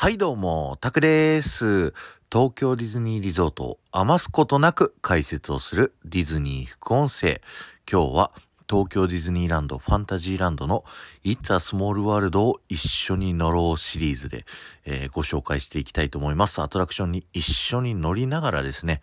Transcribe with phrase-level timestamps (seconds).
[0.00, 1.92] はいどうも、タクです。
[2.30, 7.40] 東京ディズニーリゾートを余すことなく解説をするディズニー副音声。
[7.90, 8.30] 今日は
[8.70, 10.84] 東京ディズニーランドファンタジーランドの
[11.24, 14.46] It's a Small World を一緒に乗ろうシリーズで、
[14.84, 16.62] えー、ご紹介していきたいと思います。
[16.62, 19.00] アトラクションに一緒に乗りながらですね、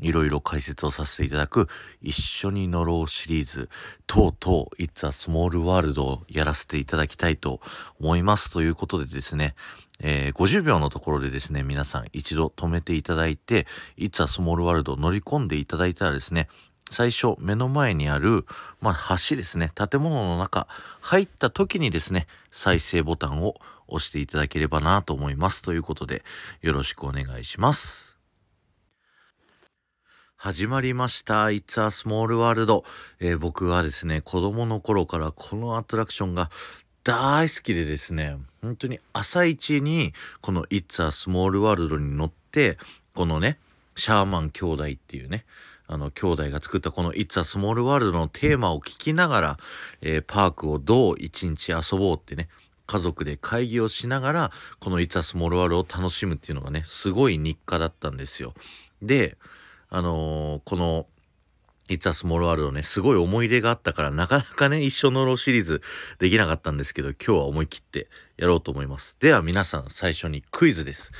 [0.00, 1.68] いろいろ解説をさせていただく
[2.00, 3.68] 一緒に乗ろうシリーズ
[4.06, 7.60] とうとう It's a Small World をやらせていただきたいと
[8.00, 9.54] 思いますということでですね、
[10.00, 16.48] えー、50秒のところでですね、皆さん一度止めていただいて、It's a Small World 乗り込んでいただいたらですね、
[16.90, 18.46] 最初目の前にある、
[18.80, 20.66] まあ、橋ですね、建物の中、
[21.00, 23.54] 入った時にですね、再生ボタンを
[23.86, 25.62] 押していただければなと思います。
[25.62, 26.24] ということで、
[26.62, 28.18] よろしくお願いします。
[30.36, 31.46] 始まりました。
[31.48, 32.84] It's a Small World、
[33.20, 36.50] えー、僕はですね、子供の頃からこのアトラクションが
[37.10, 42.78] 大好きでですね、本当に朝一にこの It's a Small World に乗って、
[43.16, 43.58] このね、
[43.96, 45.44] シャーマン兄弟っていうね、
[45.88, 49.56] あの兄弟が作ったこの It's a Small World のテーマを聞きながら、
[50.02, 52.46] えー、パークをどう一日遊ぼうってね、
[52.86, 58.54] 家族で会議をしながら、この It's a Small World を楽しむっていうのがね、すごい日課だったんですよ。
[59.02, 59.36] で、
[59.88, 61.08] あのー、この、
[61.90, 65.82] It's a Small World ね、すごい思い出があったから、なかなかね、 一緒のローシリーズ
[66.20, 69.16] できなかったんですけど、今日は思い切ってやろうと思います。
[69.18, 71.10] では皆さん、最初にクイズです。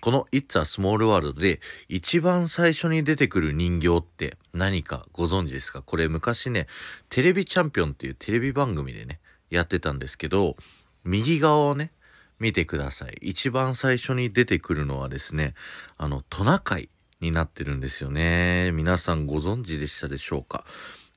[0.00, 5.82] この It's a Small World で一番最初に出てくる人形って何かご存知ですか？
[5.82, 6.68] これ昔ね、
[7.10, 10.56] テレビチャンピオンっていうテレビ番組でね、やってたんですけど、
[11.04, 11.92] 右側をね、
[12.38, 13.18] 見てください。
[13.20, 15.54] 一番最初に出てくるのはですね、
[15.96, 16.88] あの、トナカイ
[17.24, 18.70] になってるんですよね。
[18.72, 20.64] 皆さんご存知でしたでしょうか？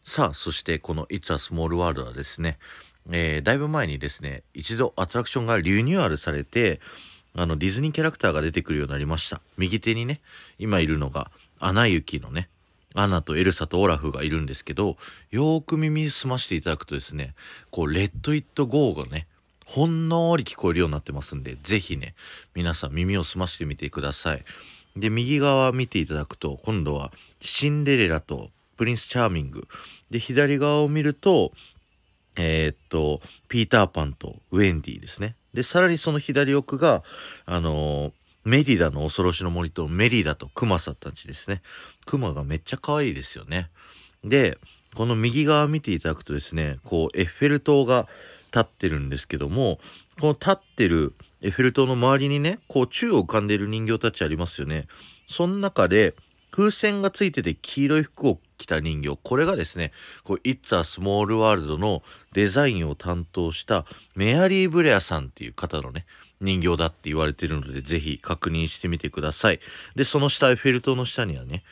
[0.05, 2.58] さあ、そしてこの It's a Small World はですね、
[3.11, 6.80] えー、だいぶ前にですね、一度アトラクションがリニューアルされて、
[7.36, 9.41] あの、ディズニーキャラクターが出てくるようになりました。
[9.58, 10.22] 右手にね、
[10.58, 12.49] 今いるのが、アナ雪のね、
[12.95, 14.98] アナとエルサとオラフがいるんですけど、
[15.30, 17.36] よーく耳澄ましていただくとですね、
[17.70, 19.27] こう、レッド・イット・ゴーがね、
[19.65, 22.15] ほんのり聞こえるようになってますんで、ぜひね、
[22.55, 24.45] 皆さん耳を澄ましてみてください。
[24.99, 29.67] で、右側見ていただくと、今度はシンデレラとプリンス・チャーミング。
[30.09, 31.52] で、左側を見ると、
[32.37, 35.35] えー、っと、ピーターパンとウェンディですね。
[35.53, 37.03] で、さらにその左奥が、
[37.45, 38.13] あのー、
[38.45, 41.61] メリダの恐ろしの森とメリダとクマさんたちですね。
[42.05, 43.69] クマがめっちゃ可愛いですよね。
[44.23, 44.58] で、
[44.95, 48.08] この右側見ていただくとですね、こう、エッフェル塔が
[48.45, 49.79] 立ってるんですけども、
[50.19, 54.87] この立ってるエッフェル塔の周りにね、こう宙を浮かんでいる人形たちありますよね。
[55.27, 56.15] その中で、
[56.52, 59.17] 風船がついてて黄色い服を着た人形。
[59.21, 59.92] これがですね、
[60.23, 62.02] こう、It's a Small World の
[62.33, 66.05] デザインを担当したメアリー・ブレアさんっていう方のね、
[66.42, 69.59] 人形だって言われてるので、ぜひ確認してみてください。
[69.95, 71.64] で、その下、エッフェル塔の下にはね、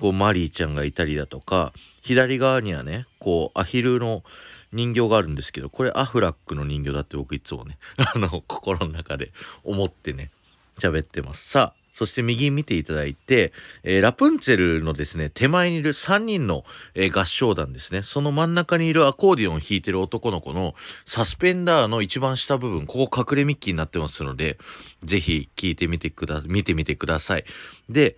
[0.00, 4.24] こう、マリーちゃんがいたりだとか、左側にはね、こう、アヒルの
[4.72, 9.32] 人形があるんですけど、これアフラックの人形だって僕いつもね、 あの、心の中で
[9.64, 10.30] 思ってね、
[10.78, 11.48] 喋ってます。
[11.48, 18.02] さあ、そして右見ていただいて、えー、ラプンツェルのですね、手前にいる3人の、えー、合唱団ですね。
[18.02, 20.74] その真ん中にいるアコーディオン弾いてる男の子の
[21.04, 24.58] サスペンダーの一番下部分、ここ隠れミッキーになってますので、
[25.04, 27.44] ぜひ聞いてみてくだ、見てみてください。
[27.90, 28.16] で、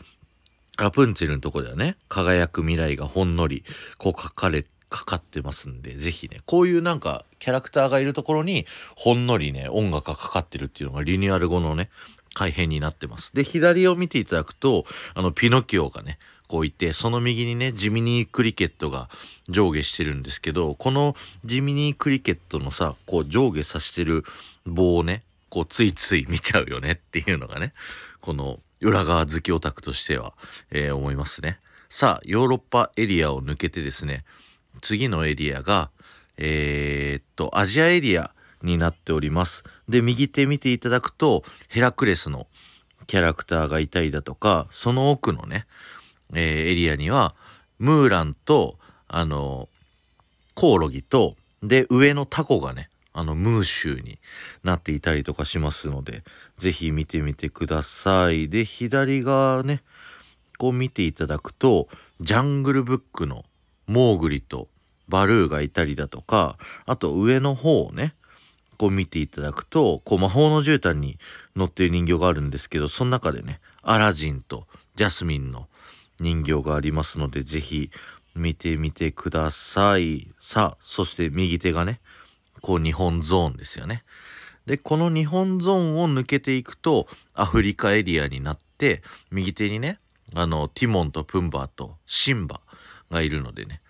[0.78, 3.64] ラプンツェルのとこではね、輝く未来がほんのり、
[3.98, 8.66] こう書かれてかかってますんで、ぜひね、こういうなんかキャラクターがいるところに
[8.96, 11.90] ほんのりね、音楽がかかってるっていうのがリニューアル後のね、
[12.34, 13.32] 改変になってます。
[13.34, 14.84] で、左を見ていただくと、
[15.14, 19.08] あの、ピノキオがね、こういて、その右にね、ジミニークリケットが
[19.48, 24.24] 上下してるんですけど、このジミニークリケットのさ、こう上下さしてる
[24.66, 27.72] 棒をね、こうついつい見ちゃうよねっていうのがね、
[28.20, 30.34] この裏側好きオタクとしては、
[30.70, 31.58] えー、思いますね。
[31.88, 34.24] さあ、ヨーロッパエリアを抜けてですね、
[34.84, 35.90] 次のエリアが、
[36.36, 39.64] えー、っと、アジアエリアになっております。
[39.88, 42.46] で、右手見ていただくと、ヘラクレスの
[43.06, 45.66] キャラクターがいたりだとか、その奥のね、
[46.34, 47.34] えー、エリアには、
[47.78, 49.70] ムーランと、あの、
[50.54, 54.18] コオロギと、で、上のタコがね、あの、ムーシューに
[54.64, 56.24] なっていたりとかしますので、
[56.58, 58.50] ぜひ見てみてください。
[58.50, 59.82] で、左側ね、
[60.58, 61.88] こう見ていただくと、
[62.20, 63.44] ジャングルブックの
[63.86, 64.68] モーグリと
[65.08, 68.14] バルーがいたりだとか、あと上の方をね、
[68.78, 71.18] こう見ていただくと、こう魔法の絨毯に
[71.56, 74.66] 乗っている人形があるんですけど、その中でね、アラジンと
[74.96, 75.68] ジャスミンの
[76.20, 77.90] 人形がありますので、ぜひ
[78.34, 80.28] 見てみてください。
[80.40, 82.00] さあ、そして右手がね、
[82.60, 84.04] こう日本ゾーンですよね。
[84.66, 89.98] でこの日本ゾーンを抜けていくとアフリカエリアになって右手にね
[90.34, 92.60] あのティモンとプンバーとシンバ
[93.10, 93.80] がいるのでね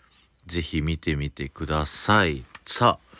[0.46, 3.16] 是非見てみてくださいさあ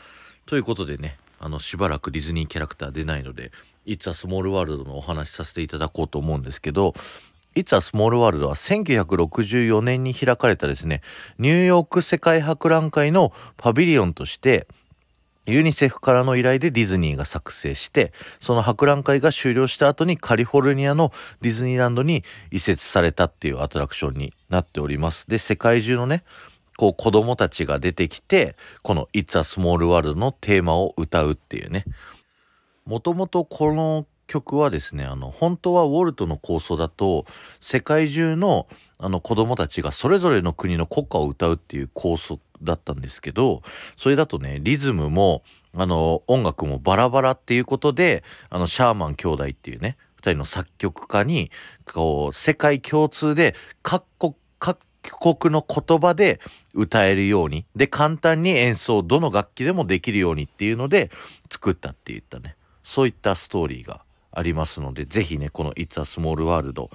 [0.46, 3.52] ということでねあのしばらくディズニーキャラクター出ないので
[3.86, 6.94] 「It's a Small World」のお話しさせていただこうと思うんですけど
[7.54, 11.02] 「It's a Small World」は1964年に開かれたですね
[11.38, 14.66] ニューヨーク世界博覧会のパビリオンとして
[15.46, 21.12] ユニセフからの依頼でディズニーが作成して、その博覧会が終了した後にカリフォルニアの
[21.42, 25.28] ディズニーランドに移設されたっていうアトラクションになっております。
[25.28, 26.24] で、世界中のね、
[26.76, 31.84] こう子供たちが出てきて、この It's a Small World のテーマを歌うっていうね。
[32.84, 37.24] もともとこの曲はですね、あの、本当はウォルトの構想だと、
[37.60, 38.66] 世界中の
[38.98, 43.62] あの子供たちがそれぞれの国の国歌を歌うっていう構想だったんですけど、
[43.96, 45.42] それだとね、リズムも、
[45.76, 51.50] あの、音楽もバラバラっていうことで、あの、シャーマン兄弟っていうね、二人の作曲家に、
[51.92, 54.34] こう、世界共通で各国、
[55.10, 56.40] 国の言葉で
[56.72, 61.10] 歌えるように、で、簡単に演奏、どの楽器でもできるようにっていうので
[61.50, 64.02] 作ったって言ったね、そういったストーリーが
[64.32, 66.90] ありますので、ぜひね、この It's a Small World、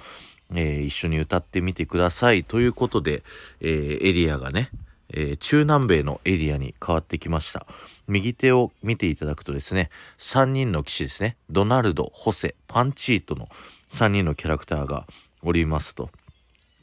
[0.54, 2.44] えー、一緒に歌ってみてください。
[2.44, 3.22] ということで、
[3.60, 4.70] えー、エリアがね、
[5.12, 7.66] えー、中南米のエリアに変わってきました。
[8.08, 13.48] 右手を見ていただくとですね、3人の騎士ですね、ドナルド、ホセ、パンチートの
[13.88, 15.06] 3人のキャラクターが
[15.42, 16.10] おりますと。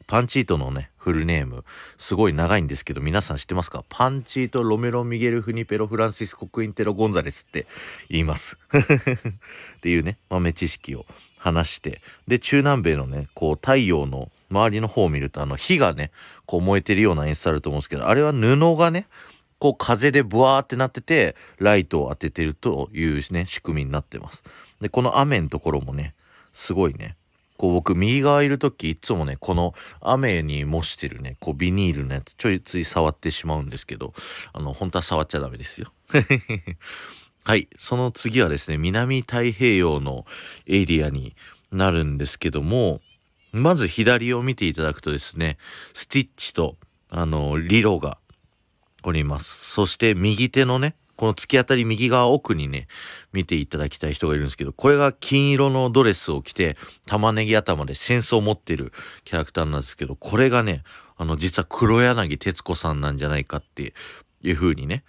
[0.08, 1.64] パンチートのね、フルネーム、
[1.96, 3.86] すごい長いんですけど、皆さん知ってますか？
[3.88, 7.66] パンチート、ロメロ、ミゲル、フニペロ、フランシスコ、クインテロ、ゴンザレスって
[8.10, 8.58] 言います。
[8.76, 11.06] っていうね、豆知識を
[11.38, 16.12] 話して、で、中南米のね、こう、太陽の周りの方を見ると、あの、火がね、
[16.46, 19.08] こう燃えてるような演出あると思うんですけど、あれは布がね、
[19.60, 24.44] こう風でブワーってなってて、ライトを当ててるというね、仕組みになってます。
[24.82, 26.16] で、この雨のところもね、
[26.52, 27.16] すごいね、
[27.58, 34.14] こう僕右側いる時いつもね、この雨に模してるね、こうビニールのやつちょいつい触ってしまうんですけど、
[34.54, 35.92] あの、本当は触っちゃダメですよ。
[37.44, 37.68] はい。
[37.78, 40.26] その次はですね、南太平洋の
[40.66, 41.36] エリアに
[41.72, 43.02] なるんですけども、
[43.52, 45.58] まず左を見ていただくとですね、
[45.94, 46.76] スティッチと、
[47.10, 48.18] あの、リロが
[49.04, 49.72] おります。
[49.72, 52.88] そして右手のね、この突き当たり右側奥にね、
[53.34, 56.78] 見ていただきたい人がいるんですけど、これが金色のドレスを着て、
[57.08, 58.94] 玉ねぎ頭で戦争を持ってる
[59.26, 60.84] キャラクターなんですけど、これがね、
[61.18, 63.94] あの、実は黒柳徹子さんなんじゃないかって
[64.44, 65.04] いう風にね、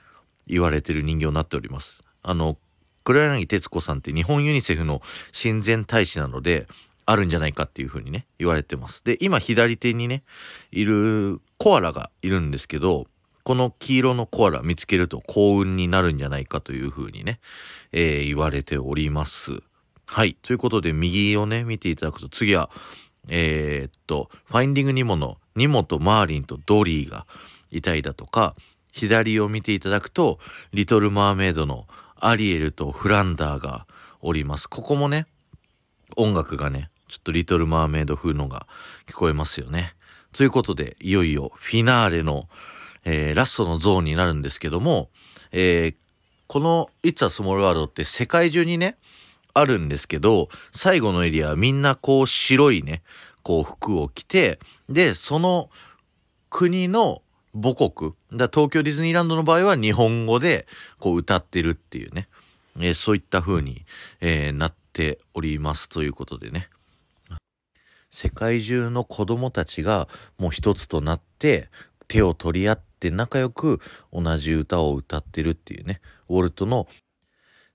[0.47, 2.03] 言われてる人形になっております。
[2.23, 2.57] あの、
[3.05, 5.03] 黒柳徹子さんって日本ユニセフの
[5.33, 6.67] 親善大使なので、
[7.05, 9.03] あるんじゃないかっていう風にね、言われてます。
[9.03, 10.25] で、今左手にね、
[10.71, 13.07] いるコアラがいるんですけど、
[13.49, 17.41] この黄色のコアラ見つけると幸運になるんじゃないかという風にね、
[17.93, 19.63] えー、言われております。
[20.05, 20.35] はい。
[20.35, 22.69] ということで、右をね、見ていただくと、次は、
[23.27, 27.27] えー、っと、ファインディングニモのニモとマーリンとドリーが
[27.71, 28.55] いたりだとか、
[28.93, 30.39] 左を見ていただくと、
[30.75, 31.87] リトル・マーメイドの
[32.17, 33.87] アリエルとフランダーが
[34.21, 34.69] おります。
[34.69, 35.27] ここもね、
[36.17, 38.67] 音楽がね、ちょっとリトル・マーメイド風のが
[39.07, 39.95] 聞こえますよね。
[40.35, 42.47] ということで、いよいよフィナーレの、
[43.05, 45.11] えー、ラストのゾーンになるんですけども、
[45.53, 45.95] えー、
[46.47, 48.97] この It's a Small World って世界中にね、
[49.55, 53.03] あるんですけど、最後のエリアはみんなこう白いね、
[53.43, 55.71] こう服を着て、で、その
[56.51, 57.23] 国の
[57.55, 60.67] 母国、だ東京ディズニーランドの場合は日本語で
[60.99, 62.29] こう歌ってるっていうね、
[62.79, 63.85] えー、そういった風に、
[64.21, 66.69] えー、なっておりますということでね。
[68.11, 71.69] 世界中の子供たちがもう一つとなって
[72.07, 73.81] 手を取り合って仲良く
[74.13, 76.87] 同じ歌を歌ってるっていうね、ウォルトの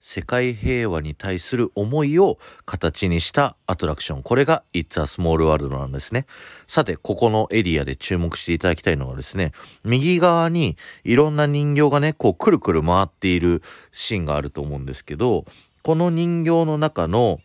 [0.06, 4.22] 世界平和に対する思いを形にしたアトラクション。
[4.22, 6.26] これが It's a Small World なんですね。
[6.68, 9.54] さて、ここのエリアで注目していただきたいのはですね、
[9.86, 10.76] 右側に
[11.06, 13.62] いろんな人形がね、こうくるくる回っている
[13.94, 15.46] シーンがあると思うんですけど、
[15.84, 17.40] この人形の中の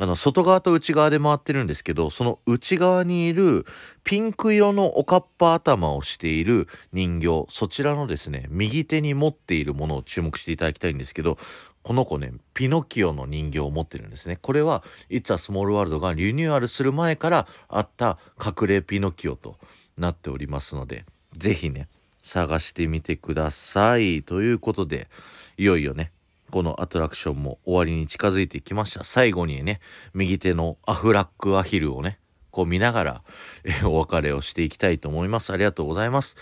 [0.00, 3.66] あの、外側と内側で回ってるんですけど、その内側にいる
[4.04, 11.36] ピンク色のおかっぱ頭をしている人形、そちらのですね、右手に持っているものを注目していただきたいんですけど、
[11.82, 14.36] この子ね、ピノキオの人形を持ってるんですね。
[14.36, 19.56] これは、It's a Small World がリニューアルする前からあった隠れピノキオと
[19.96, 21.88] なっておりますので、ぜひね、
[22.22, 24.22] 探してみてください。
[24.22, 25.08] ということで、
[25.56, 26.12] いよいよね、
[26.50, 29.04] このアトラクションも終わりに近づいてきました。
[29.04, 29.80] 最後にね、
[30.14, 32.18] 右手のアフラックアヒルをね、
[32.50, 33.22] こう見ながら、
[33.64, 35.52] えお別れをしていきたいと思います。
[35.52, 36.36] ありがとうございます。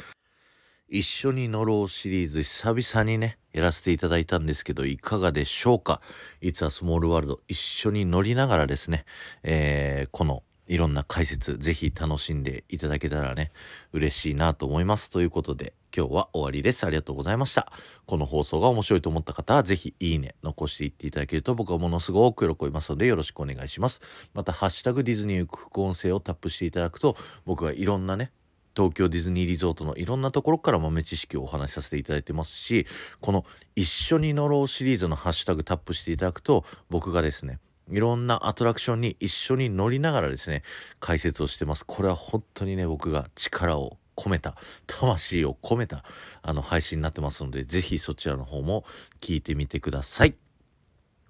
[0.88, 6.00] 一緒に乗ろうシリーズ久々にね、やらせていただいたんですけど、いかがでしょうか
[6.40, 9.04] ?It's a Small World 一緒に乗りながらですね、
[9.42, 13.50] えー、このいろんな解説、ぜひ楽しんでいただけたらね、
[13.92, 15.10] 嬉しいなと思います。
[15.10, 16.84] ということで、今日は終わりです。
[16.84, 17.72] ありがとうございました。
[18.04, 24.02] この放送が面白いと思った方は、ぜひいいね、残していっていただけると僕はものすごく喜びますので、よろしくお願いします。
[24.34, 28.30] また、ハッシュタグディズニー副音声をタップしていただくと、僕はいろんなね、
[28.76, 32.86] 東京ディズニーリゾートのいろんなところから豆知識をお話しさせていただいてますし
[33.22, 37.58] この「一緒に乗ろう」シリーズのハッシュタグタップしていただくと僕がですね
[37.90, 40.62] いろんなアトラクションに一緒に乗りながらですね
[41.00, 44.56] 解説をしてますこれは本当にね僕が力を込めた
[44.86, 46.04] 魂を込めた
[46.42, 48.84] あの配信になってますのでぜひそちらの方も
[49.20, 50.34] 聞いてみてください。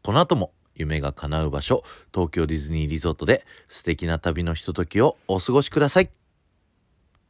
[0.03, 1.83] この後も夢が叶う場所
[2.15, 6.26] 東京ディズニーリゾートで素敵な旅のひとときをお過ごしください。